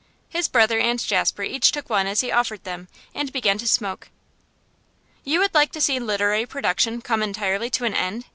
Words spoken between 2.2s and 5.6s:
he offered them, and began to smoke. 'You would